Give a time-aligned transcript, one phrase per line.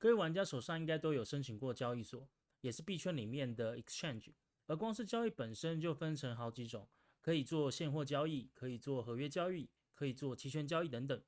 [0.00, 2.28] 各位玩家手上应该都有申请过交易所，
[2.60, 4.32] 也是币圈里面的 exchange。
[4.68, 6.88] 而光是交易本身就分成好几种，
[7.20, 11.20] 可以做现货交易，可以做合约交易，可以做期权交易等等。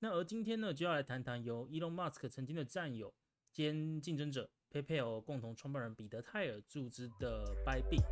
[0.00, 3.14] 那而今天呢，就要来谈谈由 Elon Musk 曾经的战友
[3.52, 8.02] 兼竞争者 PayPal 共同创办人彼得泰尔注资的 Bybit。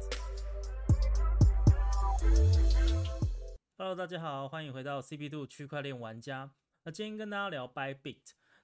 [3.77, 6.55] Hello，大家好，欢迎回到 CP Two 区块链玩家。
[6.85, 8.21] 那今天跟大家聊 Bybit。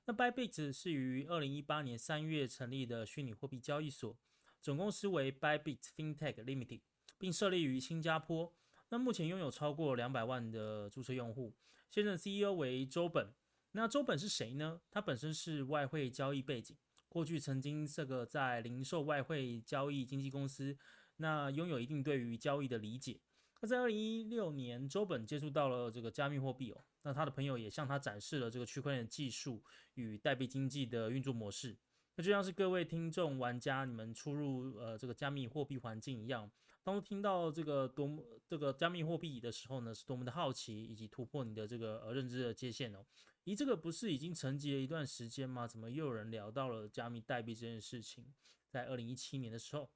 [0.07, 4.19] 那 Bybit 是于二零一八年三月成立的虚拟货币交易所。
[4.61, 6.81] 总公司为 Bybit FinTech Limited，
[7.17, 8.53] 并设立于新加坡。
[8.89, 11.55] 那目前拥有超过两百万的注册用户。
[11.91, 13.33] 现任 CEO 为周本。
[13.73, 14.81] 那周本是谁呢？
[14.91, 16.77] 他本身是外汇交易背景，
[17.09, 20.77] 过去曾经这个在零售外汇交易经纪公司，
[21.17, 23.21] 那拥有一定对于交易的理解。
[23.61, 26.85] 那在二零一六年，周本接触到了这个加密货币哦。
[27.03, 29.63] 那他的朋友也向他展示了这个区块链技术
[29.95, 31.77] 与代币经济的运作模式。
[32.17, 36.51] 那就像是各位听众玩家，你们出入呃这个加密货币环境一样，
[36.83, 43.07] 当初听到这个多么这个加密货币的时候呢，是多么的好奇，以及突破你的这个呃认知的界限哦。
[43.45, 45.67] 咦，这个不是已经沉寂了一段时间吗？
[45.67, 48.35] 怎么又有人聊到了加密代币这件事情？
[48.69, 49.91] 在二零一七年的时候，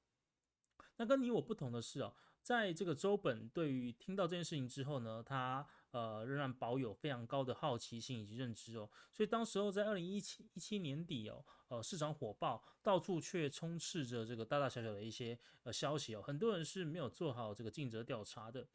[0.97, 2.15] 那跟你我不同的是哦。
[2.41, 5.65] 在这个周本对于听到这件事情之后呢，他
[5.95, 18.67] 呃仍然保有非常高的好奇心以及认知哦，所以当时候在二零一七一七年底哦，呃市场火爆，到处却充斥着这个大大小小的一些呃消息哦，很多人是没有做好这个尽责调查的。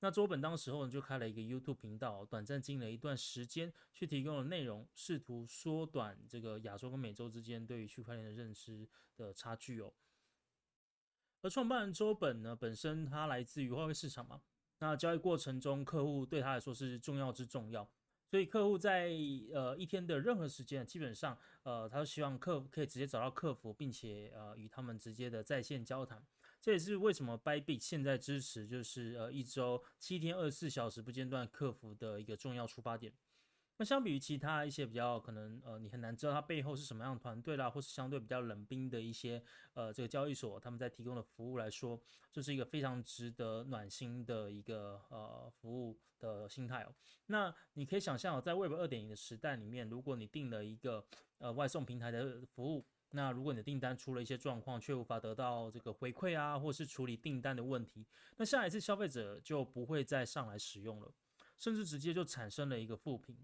[0.00, 9.94] 那周本当时候呢就开了一个 YouTube 频道，短暂经营了一段时间，去提供了内容，试图缩短这个亚洲跟美洲之间对于区块链的认知的差距哦。
[11.40, 14.42] 而创办人周本呢，本身他来自于外汇市场嘛，
[14.78, 17.88] 那交易过程中，客户对他来说是重要之重要，
[18.30, 19.10] 所以客户在
[19.54, 26.22] 呃一天的任何时间，基本上呃，他都希望客可以直接找到客服，并且呃与他们直接的在线交谈。
[26.60, 33.12] 这也是为什么 Bybit 现在支持就是呃一周七天二十四小时不间断客服的一个重要出发点。
[33.78, 39.42] 那相比于其他一些比较可能呃，你很难知道它背后是什么样的团队啦，或是相对比较冷冰的一些
[39.74, 42.00] 呃这个交易所，他们在提供的服务来说，
[42.32, 46.94] 这是一个非常值得暖心的一个呃服务的心态哦。
[47.26, 51.04] 那你可以想象，在 Web 二点零的时代里面，如果你订了一个
[51.36, 58.06] 呃外送平台的服务，那如果你的订单出了一些状况，却无法得到这个回馈啊，或是处理订单的问题，
[58.38, 61.12] 那下一次消费者就不会再上来使用了，
[61.58, 63.36] 甚至直接就产生了一个负评。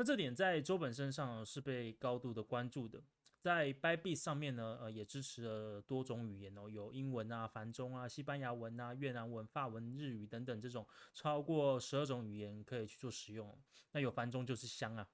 [0.00, 3.02] 那这点在周本身上是被高度的关注的，
[3.38, 13.54] 在 Bybit 上面呢，呃，也支持了多种语言哦，有英文啊、繁中啊、西班牙文啊、越南文、法文、日语等等这种超过十二种语言可以去做使用。
[13.92, 15.06] 那有繁中就是香啊。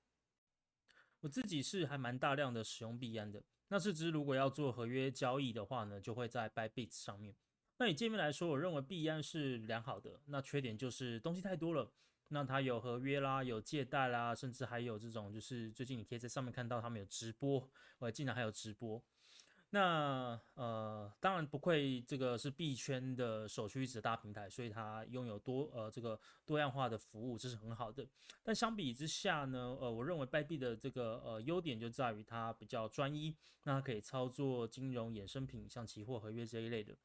[1.18, 7.34] 我自己是还蛮大量的使用币安的，那是指如果要做合约交易的话呢，就会在 Bybit 上面。
[7.78, 11.90] 那以界面来说，我认为币安是良好的，那缺点就是东西太多了。
[12.28, 19.02] 那它有合约啦，有借贷啦，甚至还有这种，就是最近你可以在上面看到他们有直播，呃，竟然还有直播。
[19.70, 28.06] 那呃，当然不愧这个是币圈的首屈一指的大平台，所以它拥有多呃这个多样化的服务，这是很好的。
[28.44, 36.96] 但相比之下呢，呃，我认为 Bybit 的这个呃优点就在于它比较专一，那它可以操作金融衍生品，像期货合约这一类的。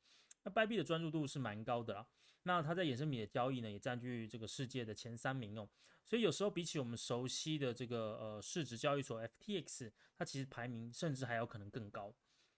[0.44, 2.08] 那 Bybit 的专注度是蛮高的啦。
[2.44, 5.68] 那它在衍生品的交易呢，也占据这个世界的前三名哦。
[6.04, 12.14] 所以有时候比起我们熟悉的这个呃市值交易所 FTX，它其实排名甚至还有可能更高。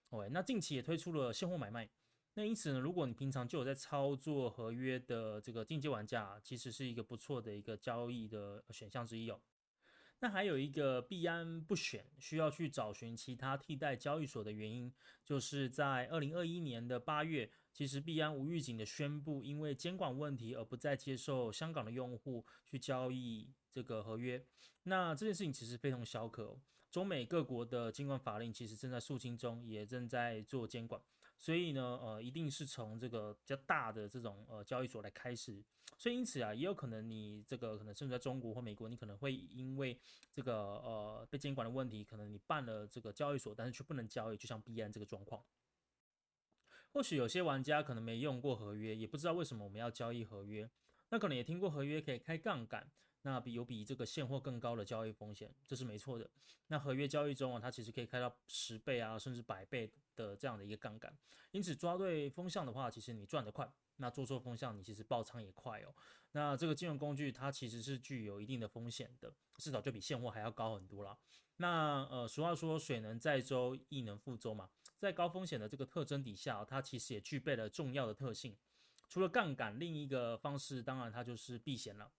[0.10, 1.90] OK，那近期也推出了现货买卖。
[2.36, 9.40] 那因此呢，如果你平常就有在操作合约的这个进阶玩家，其实是一个不错的一个交易的选项之一哦。
[10.20, 14.92] 那还有一个币安不选，需要去找寻其他替代交易所的原因，
[15.26, 24.46] 就是在二零二一年的八月，其实币安无预警的宣布，因为监管问题而不再接受香港的用户去交易这个合约。
[24.84, 26.56] 那这件事情其实非同小可，
[26.92, 31.02] 中美各国的监管法令其实正在肃清中，也正在做监管。
[31.40, 35.64] 所以呢，呃，一定是从这个比较大的这种呃交易所来开始。
[35.98, 39.98] 所以因此啊，也有可能你这个可能甚至在中国或美国，你可能会因为
[40.32, 45.44] 这个呃被监管的问题，可能你办了这个交易所，但是却不能交易，就像币安这个状况。
[46.94, 50.70] 或许有些玩家可能没用过合约，也不知道为什么我们要交易合约。
[51.10, 52.90] 那可能也听过合约可以开杠杆。
[53.24, 56.30] 那比有比这个现货更高的交易风险，这是没错的。
[56.68, 61.18] 那合约交易中啊，它其实可以开到十倍啊，甚至百倍的这样的一个杠杆。
[61.52, 63.66] 因此抓对风向的话，其实你赚得快；
[63.96, 65.96] 那做错风向，你其实爆仓也快哦。
[66.34, 71.18] 那这个金融工具它其实是具有一定的风险的，至少就比现货还要高很多啦。
[71.58, 74.70] 那呃，俗话说水能载舟，亦能覆舟嘛，
[75.04, 78.56] 在高风险的这个特征底下，它其实也具备了重要的特性。
[79.10, 82.10] 除了杠杆，另一个方式当然它就是避险了。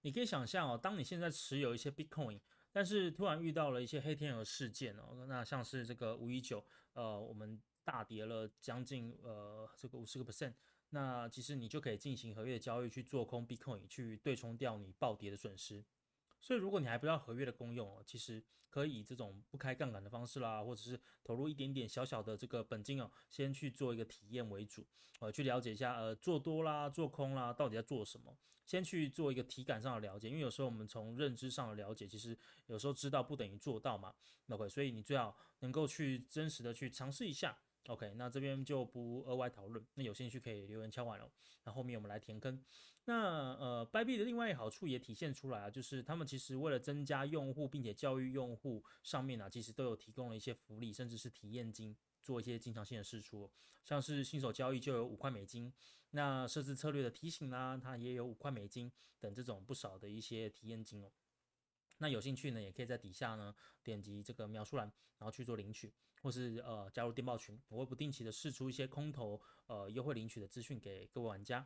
[0.00, 2.40] 你可以想象哦，当你现在持有一些 Bitcoin，
[2.72, 6.64] 但是突然遇到了一些黑天鹅事件哦，那像是这个五一九，
[6.94, 10.54] 呃，我们大跌了将近呃这个五十个 percent，
[10.90, 15.84] 那其实你就可以进行合约交易去做空 Bitcoin，去对冲掉你暴跌的损失。
[16.46, 18.40] 所以如果你还不知道合约的功用哦，其实
[18.70, 24.86] 可以以这种不开杠杆的方式啦，或者是投入一点点小小的这个本金哦，先去做一个体验为主，
[25.18, 32.38] 呃，去了解一下呃做多啦、做空啦到底在做什么，先去做一个体感上的了解，因为有时候我们从认知上的了解，其实
[32.68, 34.14] 有时候知道不等于做到嘛
[34.48, 37.58] ，OK，所以你最好能够去真实的去尝试一下。
[37.88, 39.84] OK，那这边就不额外讨论。
[39.94, 41.30] 那有兴趣可以留言敲完了，
[41.64, 42.60] 那后面我们来填坑。
[43.04, 53.48] 那呃 by bi 的另外一好处也体现出来啊，就是他们其实为了增加用户，并且教育用户上面啊，其实都有提供了一些福利，甚至是体验金，做一些经常性的试出。
[53.84, 55.72] 像是新手交易就有五块美金，
[56.10, 58.90] 那设置策略的提醒啦，它也有五块美金
[59.20, 61.12] 等这种不少的一些体验金哦。
[61.98, 63.54] 那有兴趣呢，也可以在底下呢
[63.84, 65.94] 点击这个描述栏，然后去做领取。
[66.26, 71.64] 或是呃加入电报群，我会不定期的试出一些空投呃优惠领取的资讯给各位玩家。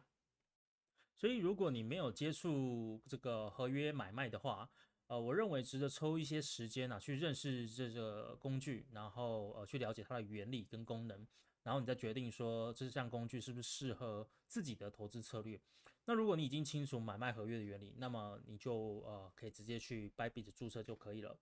[1.17, 4.69] 所以如果你没有接触这个合约买卖的话，
[5.07, 11.27] 呃，我认为值得抽一些时间呢去认识这个工具，然后呃去了解它的原理跟功能，
[11.63, 15.59] 然后你再决定说这项工具是不是适合自己的投资策略。
[16.05, 21.35] 那如果你已经清楚买卖合约的原理，那么你就呃可以直接去 Bybit 注册就可以了。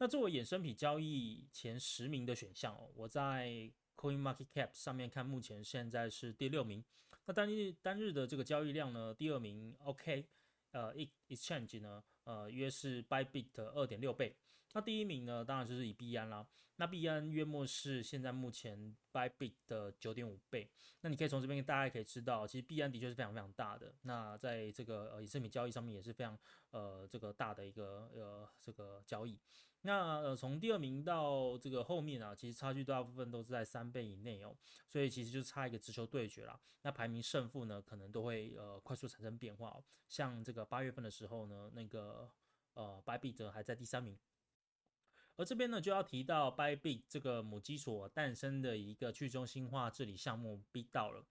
[0.00, 6.84] 那作为衍生品交易前十名的选项哦，我在 Coin Market Cap 上面看，目前现在是第六名。
[7.26, 10.24] 那单日单日的这个交易量呢，第二名 OK，
[10.70, 10.94] 呃
[11.28, 14.36] ，Exchange 呢，呃，约是 Bybit 二点六倍。
[14.72, 16.46] 那第一名呢，当然就是以币安啦。
[16.76, 20.70] 那币安约莫是现在目前 Bybit 的九点五倍。
[21.00, 23.92] 那你可以从这边大家可以知道，其实币安的确是非常非常大的。
[24.02, 26.38] 那在这个呃衍生品交易上面也是非常
[26.70, 29.36] 呃这个大的一个呃这个交易。
[29.82, 34.54] 那呃，从第二名到这个后面啊，其实差距大部分都是在三倍以内哦，
[34.88, 36.58] 所以其实就差一个直球对决啦。
[36.82, 39.84] 那排名胜负呢，可能都会呃快速产生变化哦。
[40.08, 42.28] 像这个八月份的时候呢，那个
[42.74, 44.18] 呃，Bybit 还在第三名，
[45.36, 51.24] 而这边呢就要提到 Bybit 这个母鸡所诞生的一个去中心化治理项目 B 到了。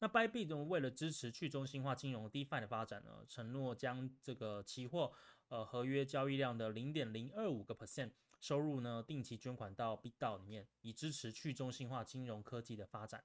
[0.00, 5.12] 那 Bybit 为了支持去中心化金融 DeFi 的发展呢，承诺将这个期货。
[5.48, 8.10] 呃，合约交易量的零点零二五个 percent
[8.40, 13.24] 收入呢，定期捐款到 BitDao 里面，以支持去中心化金融科技的发展。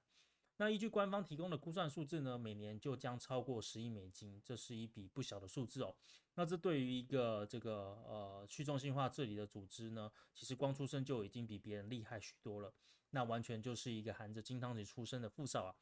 [0.58, 5.96] 那依据官方提供的估算数字呢，每年就将超过十亿美金，这是一笔不小的数字哦。
[6.34, 7.72] 那这对于一个这个
[8.06, 12.74] 呃去中心化治理的组织呢，其实光出生就已经比别人厉害许多了。
[13.12, 15.74] 那完全就是一个含着金汤匙出生的富少啊。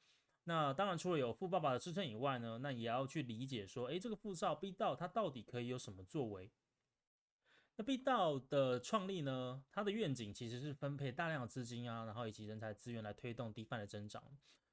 [0.49, 6.50] 那当然，除了有富爸爸的支撑以外呢，那也要去理解说，诶，这个富少 B 道他到底可以有什么作为？
[7.77, 14.25] 那 B 道的创立呢，它的愿景其实是分配大量的资金啊，然后以及人才资源来推动 DeFi 的增长。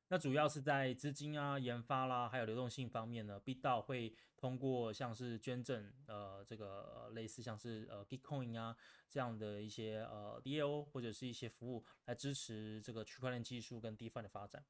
[0.07, 8.73] 那主要是在资金啊、研发啦，还有流动性方面呢，B 道会通过像是捐赠，呃，这个类似像是呃 Bitcoin 啊
[9.09, 14.63] 这样的一些呃 DAO 或者是一些服务来支持这个区块链技术跟 DeFi 的发展。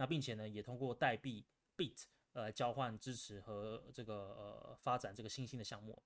[0.00, 1.44] 那并且呢，也通过代币
[1.76, 6.02] Bit 呃交换支持和这个呃发展这个新兴的项目。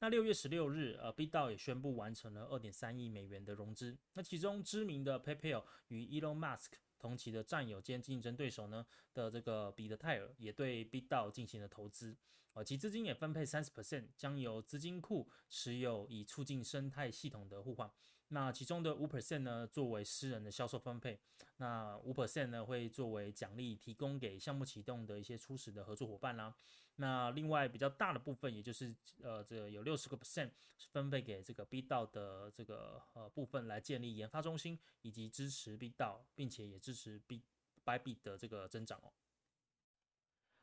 [0.00, 3.96] 那六月十六日，呃，BitDao 也宣布完成了二点三亿美元的融资。
[4.12, 12.14] 那其中知名的 PayPal 与 Elon Musk 同期的战友兼竞争对手呢的这个彼得泰尔也对 BitDao 进行了投资，
[12.52, 17.90] 呃，其资金也分配三十 percent，将由资金库持有，以促进生态系统的互换。
[18.28, 21.16] 那其中的五 percent 呢，作为私人的销售分配；
[21.56, 26.54] 那五 percent 呢，会作为奖励提供给项目启动的一些初始的合作伙伴啦。
[26.96, 37.42] 那另外比较大的部分，也就是呃，这有六十个 percent 是分配给这个 B 道的这个呃部分来建立研发中心，以及支持 B 道，并且也支持 B
[37.84, 39.12] by B 的这个增长哦。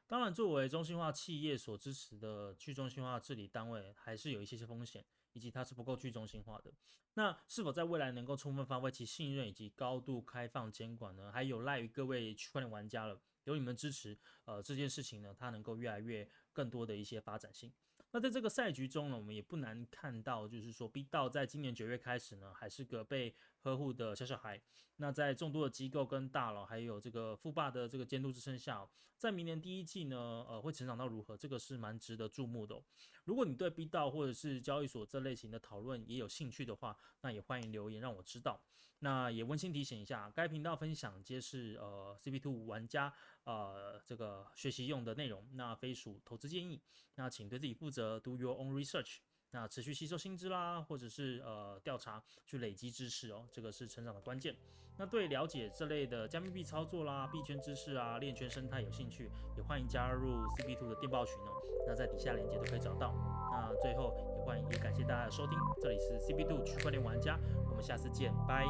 [0.08, 5.04] 当然，作为中心化企业所支持的去中心化治理单位，还是有一些些风险。
[5.36, 6.74] 以及它是不够去中心化的，
[7.14, 11.30] 那是否在未来能够充分发挥其信任以及高度开放监管呢？
[11.30, 17.70] 还有赖于各位区块链玩家了，有你们支持，呃，这件事情呢，它能够越来越更多的一些发展性。
[18.12, 24.62] 那在这个赛局中呢，我们也不难看到，就是说 B 道在今年九月开始呢，还是个被呵护的小小孩。
[24.98, 31.36] 那在众多的机构跟大佬，还有这个富霸的这个监督之声下，在明年第一季呢，呃，会成长到如何？
[31.36, 32.82] 这个是蛮值得注目的。
[33.26, 38.62] 如果你对 B 道或者是交易所这类型的讨论也有兴趣的话，那也欢迎留言让我知道。
[39.00, 43.14] 那也温馨提醒一下，该频道分享皆是呃 CP Two 玩家
[43.46, 46.82] 呃这个学习用的内容，那非属投资建议。
[47.16, 49.18] 那请对自己负责，Do your own research。
[49.52, 54.54] 那持续吸收新知啦，或者是呃调查去累积知识哦，这个是成长的关键。
[54.98, 61.52] 那对了解这类的加密币操作啦、币圈知识啊、链圈生态有兴趣，也欢迎加入 CP Two 的电报群哦。
[61.88, 63.14] 那在底下链接都可以找到。
[63.52, 67.38] 那最后也欢迎也感谢大家的收听，这里是 CP Two 区块链玩家，
[67.70, 68.66] 我们下次见，拜。